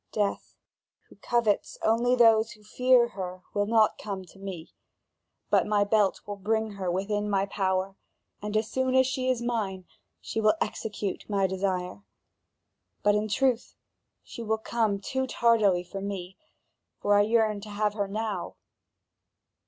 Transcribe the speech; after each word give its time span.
Death, 0.11 0.55
who 1.09 1.15
covets 1.17 1.77
only 1.83 2.15
those 2.15 2.53
who 2.53 2.63
fear 2.63 3.09
her, 3.09 3.43
will 3.53 3.67
not 3.67 3.99
come 3.99 4.25
to 4.25 4.39
me; 4.39 4.73
but 5.51 5.67
my 5.67 5.83
belt 5.83 6.21
will 6.25 6.37
bring 6.37 6.71
her 6.71 6.89
within 6.89 7.29
my 7.29 7.45
power, 7.45 7.95
and 8.41 8.57
as 8.57 8.67
soon 8.67 8.95
as 8.95 9.05
she 9.05 9.29
is 9.29 9.43
mine, 9.43 9.85
she 10.19 10.41
will 10.41 10.55
execute 10.59 11.29
my 11.29 11.45
desire. 11.45 12.01
But, 13.03 13.13
in 13.13 13.27
truth, 13.27 13.75
she 14.23 14.41
will 14.41 14.57
come 14.57 14.99
too 14.99 15.27
tardily 15.27 15.83
for 15.83 16.01
me, 16.01 16.35
for 16.99 17.13
I 17.15 17.21
yearn 17.21 17.61
to 17.61 17.69
have 17.69 17.93
her 17.93 18.07
now!" 18.07 18.55